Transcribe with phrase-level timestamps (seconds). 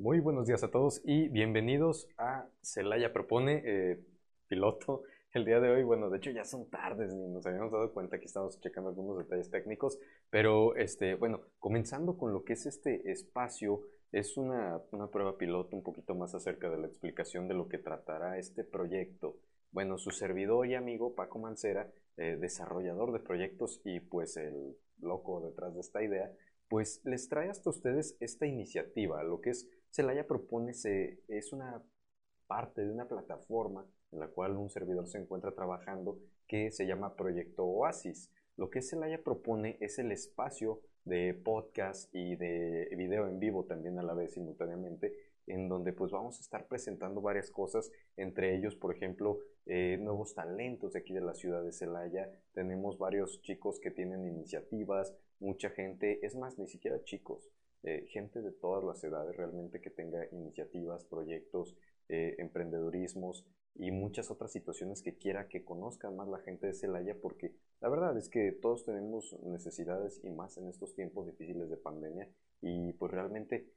[0.00, 4.00] Muy buenos días a todos y bienvenidos a Celaya Propone, eh,
[4.48, 5.02] piloto.
[5.34, 8.18] El día de hoy, bueno, de hecho ya son tardes, ni nos habíamos dado cuenta
[8.18, 9.98] que estamos checando algunos detalles técnicos,
[10.30, 14.80] pero este, bueno, comenzando con lo que es este espacio, es una,
[15.12, 19.36] prueba piloto un poquito más acerca de la explicación de lo que tratará este proyecto.
[19.70, 25.42] Bueno, su servidor y amigo Paco Mancera, eh, desarrollador de proyectos y pues el loco
[25.42, 26.32] detrás de esta idea,
[26.70, 29.22] pues les trae hasta ustedes esta iniciativa.
[29.24, 31.82] Lo que es Celaya propone es una
[32.46, 37.16] parte de una plataforma en la cual un servidor se encuentra trabajando que se llama
[37.16, 38.30] Proyecto Oasis.
[38.56, 43.98] Lo que Celaya propone es el espacio de podcast y de video en vivo también
[43.98, 45.12] a la vez simultáneamente
[45.46, 50.34] en donde pues vamos a estar presentando varias cosas, entre ellos, por ejemplo, eh, nuevos
[50.34, 52.30] talentos de aquí de la ciudad de Celaya.
[52.52, 57.50] Tenemos varios chicos que tienen iniciativas, mucha gente, es más, ni siquiera chicos,
[57.82, 61.76] eh, gente de todas las edades realmente que tenga iniciativas, proyectos,
[62.08, 62.36] eh,
[63.76, 67.88] y muchas otras situaciones que quiera que conozcan más la gente de Celaya porque la
[67.88, 72.28] verdad es que todos tenemos necesidades y más en estos tiempos difíciles de pandemia
[72.60, 73.70] y pues realmente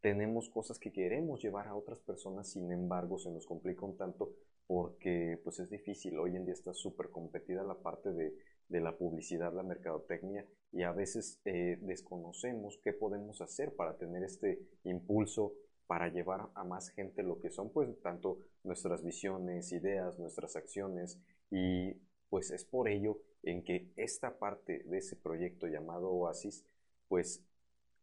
[0.00, 4.32] tenemos cosas que queremos llevar a otras personas, sin embargo se nos complica un tanto
[4.66, 8.36] porque pues es difícil, hoy en día está súper competida la parte de,
[8.70, 14.22] de, la publicidad, la mercadotecnia y a veces eh, desconocemos qué podemos hacer para tener
[14.22, 15.52] este impulso
[15.86, 21.20] para llevar a más gente lo que son pues tanto nuestras visiones, ideas, nuestras acciones
[21.50, 21.94] y
[22.28, 26.64] pues es por ello en que esta parte de ese proyecto llamado Oasis
[27.08, 27.44] pues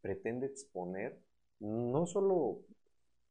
[0.02, 1.18] pretende exponer
[1.60, 2.66] no solo, o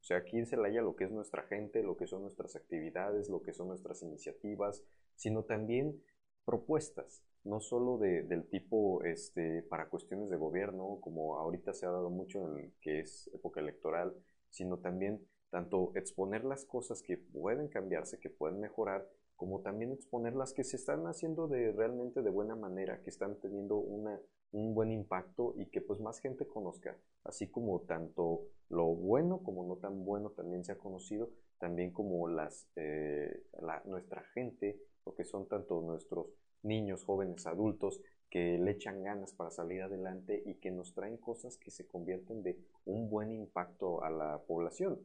[0.01, 3.43] sea, aquí en Celaya lo que es nuestra gente, lo que son nuestras actividades, lo
[3.43, 4.83] que son nuestras iniciativas,
[5.15, 6.03] sino también
[6.47, 11.91] propuestas, no solo de, del tipo este, para cuestiones de gobierno, como ahorita se ha
[11.91, 14.15] dado mucho en el que es época electoral,
[14.49, 20.35] sino también tanto exponer las cosas que pueden cambiarse, que pueden mejorar, como también exponer
[20.35, 24.19] las que se están haciendo de realmente de buena manera, que están teniendo una,
[24.53, 29.65] un buen impacto y que pues más gente conozca, así como tanto lo bueno como
[29.65, 33.45] no tan bueno también se ha conocido, también como las, eh,
[33.85, 36.27] nuestra gente, lo que son tanto nuestros
[36.63, 41.57] niños, jóvenes, adultos, que le echan ganas para salir adelante y que nos traen cosas
[41.57, 45.01] que se convierten de un buen impacto a la población.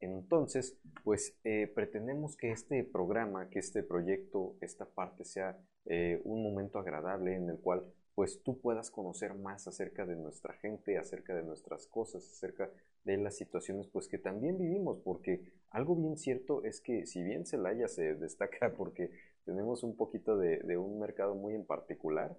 [0.00, 6.42] Entonces, pues eh, pretendemos que este programa, que este proyecto, esta parte sea eh, un
[6.42, 7.84] momento agradable en el cual
[8.14, 12.70] pues tú puedas conocer más acerca de nuestra gente, acerca de nuestras cosas, acerca
[13.04, 17.46] de las situaciones pues que también vivimos, porque algo bien cierto es que si bien
[17.46, 19.10] Celaya se destaca porque
[19.50, 22.36] tenemos un poquito de, un mercado muy en particular,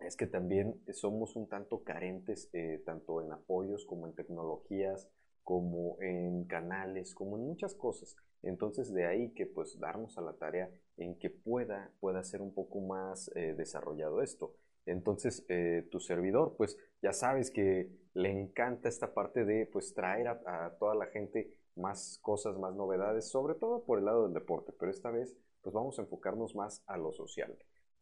[0.00, 5.08] es que también somos un tanto carentes eh, tanto en apoyos como en tecnologías,
[5.44, 8.16] como en canales, como en muchas cosas.
[8.42, 12.52] Entonces de ahí que pues darnos a la tarea en que pueda, pueda ser un
[12.52, 14.56] poco más eh, desarrollado esto.
[14.86, 20.26] Entonces eh, tu servidor pues ya sabes que le encanta esta parte de pues traer
[20.26, 24.72] a, toda la gente más cosas, más novedades, sobre todo por el lado del deporte,
[24.78, 27.56] pero esta vez pues vamos a enfocarnos más a lo social.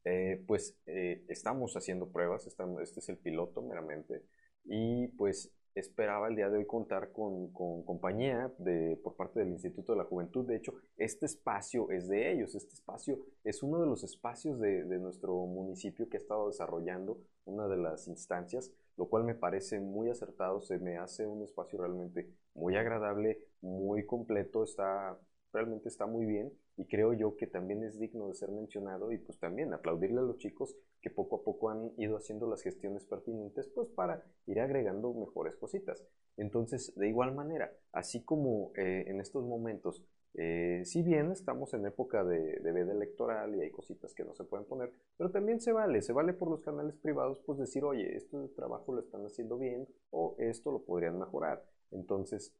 [0.04, 4.24] Eh, pues estamos haciendo pruebas, este es el piloto meramente,
[4.64, 9.92] y pues esperaba el día de hoy contar con, compañía de, por parte del Instituto
[9.92, 10.46] de la Juventud.
[10.46, 12.54] De hecho, este espacio es de ellos.
[12.54, 17.66] Este espacio es uno de los espacios de, nuestro municipio que ha estado desarrollando una
[17.66, 20.60] de las instancias, lo cual me parece muy acertado.
[20.60, 25.18] Se me hace un espacio realmente muy agradable, muy completo, está,
[25.52, 29.18] realmente está muy bien y creo yo que también es digno de ser mencionado y
[29.18, 33.04] pues también aplaudirle a los chicos que poco a poco han ido haciendo las gestiones
[33.04, 36.04] pertinentes pues para ir agregando mejores cositas.
[36.36, 40.02] Entonces, de igual manera, así como eh, en estos momentos,
[40.34, 44.34] eh, si bien estamos en época de, de, veda electoral y hay cositas que no
[44.34, 47.84] se pueden poner, pero también se vale, se vale por los canales privados pues decir,
[47.84, 51.62] oye, esto de trabajo lo están haciendo bien o esto lo podrían mejorar.
[51.90, 52.54] Entonces,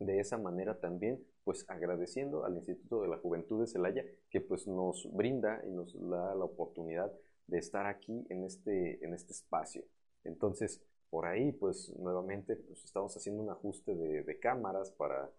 [0.00, 4.66] de esa manera también, pues agradeciendo al Instituto de la Juventud de Celaya que pues
[4.66, 7.10] nos brinda y nos da la oportunidad
[7.46, 9.82] de estar aquí en este, en este espacio.
[10.24, 15.30] Entonces, por ahí, pues nuevamente, pues estamos haciendo un ajuste de, cámaras para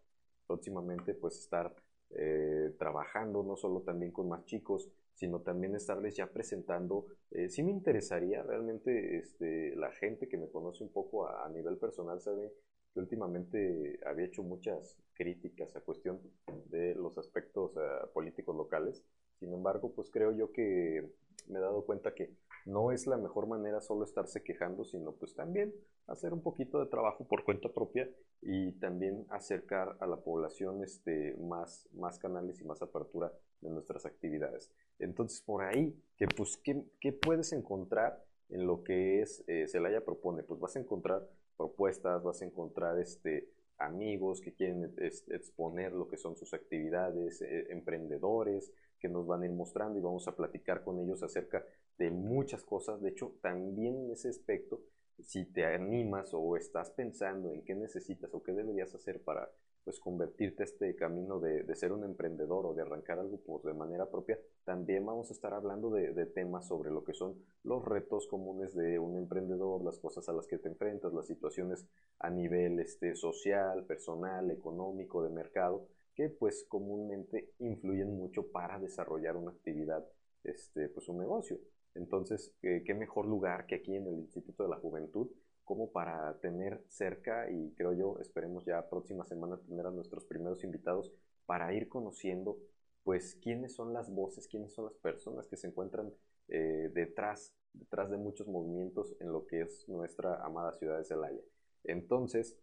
[0.48, 1.76] próximamente, pues estar
[2.16, 7.06] eh, trabajando no solo también con más chicos, sino también estarles ya presentando.
[7.30, 11.50] Eh, sí me interesaría realmente este, la gente que me conoce un poco a, a
[11.50, 12.52] nivel personal, sabe
[12.94, 16.20] que últimamente había hecho muchas críticas a cuestión
[16.66, 19.04] de los aspectos eh, políticos locales.
[19.40, 21.10] Sin embargo, pues creo yo que
[21.48, 22.34] me he dado cuenta que
[22.66, 25.74] no es la mejor manera solo estarse quejando, sino pues también
[26.08, 28.10] hacer un poquito de trabajo por cuenta propia
[28.42, 33.32] y también acercar a la población este, más, más canales y más apertura
[33.62, 34.72] de nuestras actividades.
[35.00, 40.04] Entonces, por ahí, que, pues, ¿qué, ¿qué, puedes encontrar en lo que es eh, Celaya
[40.04, 40.44] propone?
[40.44, 41.28] Pues vas a encontrar
[41.60, 44.94] propuestas, vas a encontrar este, amigos que quieren
[45.28, 50.02] exponer lo que son sus actividades, eh, emprendedores que nos van a ir mostrando y
[50.02, 51.66] vamos a platicar con ellos acerca
[51.98, 53.02] de muchas cosas.
[53.02, 54.80] De hecho, también en ese aspecto,
[55.22, 59.52] si te animas o estás pensando en qué necesitas o qué deberías hacer para
[59.90, 63.74] pues convertirte a este camino de, ser un emprendedor o de arrancar algo por, de
[63.74, 67.84] manera propia, también vamos a estar hablando de, de, temas sobre lo que son los
[67.84, 71.88] retos comunes de un emprendedor, las cosas a las que te enfrentas, las situaciones
[72.20, 79.38] a nivel este, social, personal, económico, de mercado, que pues comúnmente influyen mucho para desarrollar
[79.38, 80.06] una actividad,
[80.44, 81.58] este, pues un negocio.
[81.96, 85.32] Entonces, ¿qué mejor lugar que aquí en el Instituto de la Juventud
[85.70, 90.64] como para tener cerca y creo yo, esperemos ya próxima semana tener a nuestros primeros
[90.64, 91.12] invitados
[91.46, 92.58] para ir conociendo
[93.04, 96.12] pues quiénes son las voces, quiénes son las personas que se encuentran
[96.48, 101.42] eh, detrás, detrás de muchos movimientos en lo que es nuestra amada ciudad de Celaya.
[101.84, 102.58] Entonces,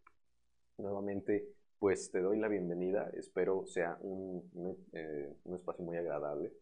[0.76, 1.46] nuevamente,
[1.78, 6.52] pues te doy la bienvenida, espero sea un, un, eh, un espacio muy agradable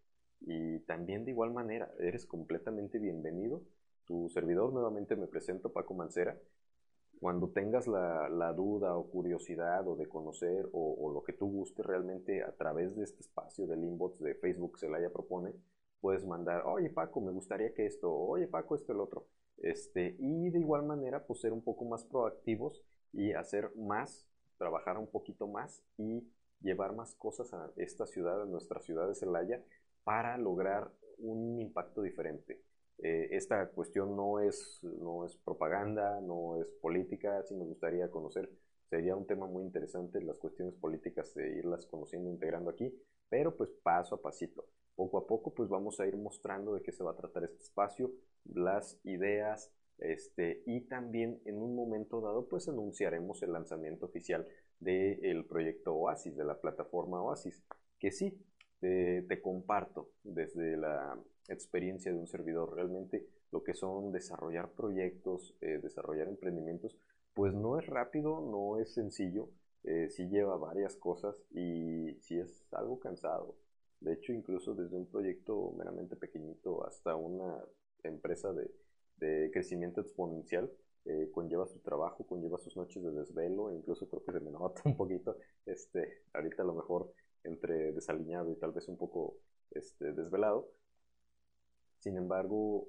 [0.42, 3.62] y también de igual manera, eres completamente bienvenido
[4.06, 4.72] tu servidor.
[4.72, 6.38] Nuevamente me presento, Paco Mancera.
[7.20, 11.82] Cuando tengas la, la duda o curiosidad o de conocer o, lo que tú guste
[11.82, 15.52] realmente a través de este espacio del inbox de Facebook Celaya Propone,
[16.00, 19.26] puedes mandar, oye Paco, me gustaría que esto, oye Paco, esto, el otro.
[19.58, 24.28] Este, y de igual manera, pues ser un poco más proactivos y hacer más,
[24.58, 26.28] trabajar un poquito más y
[26.60, 29.62] llevar más cosas a esta ciudad, a nuestra ciudad de Celaya,
[30.02, 32.60] para lograr un impacto diferente.
[32.98, 38.50] Eh, esta cuestión no es, no es propaganda, no es política, si me gustaría conocer,
[38.88, 42.94] sería un tema muy interesante las cuestiones políticas de irlas conociendo, integrando aquí,
[43.28, 44.66] pero pues paso a pasito.
[44.94, 47.62] Poco a poco pues vamos a ir mostrando de qué se va a tratar este
[47.62, 48.12] espacio,
[48.44, 54.46] las ideas, este, y también en un momento dado pues anunciaremos el lanzamiento oficial
[54.78, 57.62] del proyecto Oasis, de la plataforma Oasis,
[57.98, 58.38] que sí,
[58.80, 61.18] te, comparto desde la
[61.48, 62.74] experiencia de un servidor.
[62.74, 66.96] Realmente lo que son desarrollar proyectos, eh, desarrollar emprendimientos,
[67.34, 69.48] pues no es rápido, no es sencillo,
[69.84, 73.56] eh, sí lleva varias cosas y sí es algo cansado.
[74.00, 77.62] De hecho, incluso desde un proyecto meramente pequeñito hasta una
[78.02, 78.70] empresa de,
[79.52, 80.70] crecimiento exponencial,
[81.06, 84.82] eh, conlleva su trabajo, conlleva sus noches de desvelo, incluso creo que se me nota
[84.84, 87.12] un poquito, este, ahorita a lo mejor
[87.42, 89.38] entre desaliñado y tal vez un poco
[89.70, 90.68] este, desvelado.
[92.04, 92.86] Sin embargo,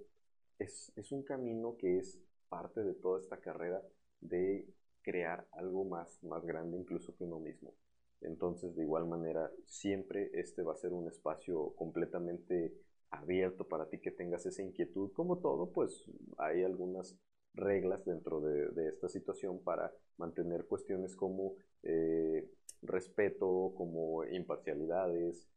[0.59, 2.19] es, es un camino que es
[2.49, 3.81] parte de toda esta carrera
[4.19, 4.67] de
[5.03, 7.73] crear algo más, más grande incluso que uno mismo.
[8.19, 12.73] Entonces, de igual manera, siempre este va a ser un espacio completamente
[13.09, 15.13] abierto para ti que tengas esa inquietud.
[15.13, 16.03] Como todo, pues
[16.37, 17.15] hay algunas
[17.53, 22.51] reglas dentro de, esta situación para mantener cuestiones como eh,
[22.81, 25.47] respeto, como imparcialidades,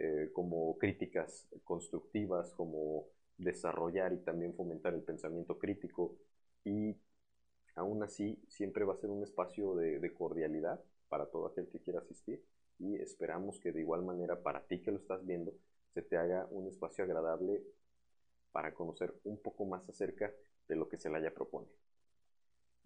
[0.00, 3.06] eh, como críticas constructivas, como
[3.36, 6.16] desarrollar y también fomentar el pensamiento crítico.
[6.64, 6.96] Y
[7.76, 11.80] aún así, siempre va a ser un espacio de, de cordialidad para todo aquel que
[11.80, 12.44] quiera asistir
[12.78, 15.52] y esperamos que de igual manera para ti que lo estás viendo
[15.94, 17.62] se te haga un espacio agradable
[18.52, 20.32] para conocer un poco más acerca
[20.68, 21.68] de lo que se le haya propone.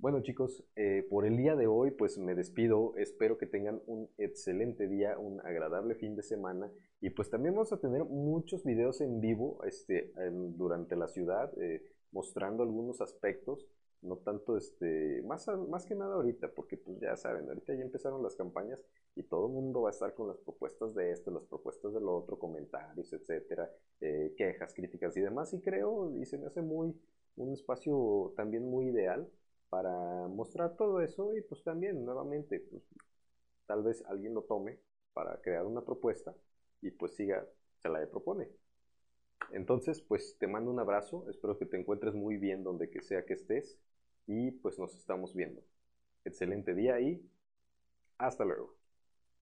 [0.02, 4.10] Bueno chicos, eh, por el día de hoy pues me despido, espero que tengan un
[4.18, 6.72] excelente día, un agradable fin de semana.
[7.00, 10.12] Y pues también vamos a tener muchos videos en vivo este,
[10.56, 13.64] durante la ciudad eh, mostrando algunos aspectos,
[14.00, 18.24] no tanto este, más, más que nada ahorita, porque pues ya saben, ahorita ya empezaron
[18.24, 18.80] las campañas
[19.14, 22.08] y todo el mundo va a estar con las propuestas de esto, las propuestas del
[22.08, 25.54] otro, comentarios, etcétera, eh, quejas, críticas y demás.
[25.54, 26.92] Y creo y se me hace muy
[27.36, 29.30] un espacio también muy ideal
[29.72, 32.82] para mostrar todo eso y pues también nuevamente pues
[33.64, 34.78] tal vez alguien lo tome
[35.14, 36.34] para crear una propuesta
[36.82, 37.48] y pues siga,
[37.78, 38.50] se la propone.
[39.50, 43.24] Entonces pues te mando un abrazo, espero que te encuentres muy bien donde que sea
[43.24, 43.78] que estés
[44.26, 45.62] y pues nos estamos viendo.
[46.26, 47.26] Excelente día y
[48.18, 48.81] hasta luego.